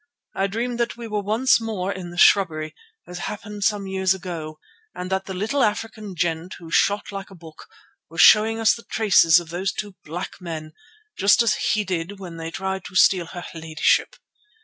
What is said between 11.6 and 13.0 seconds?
did when they tried to